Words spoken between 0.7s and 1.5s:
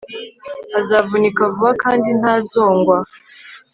Azavunika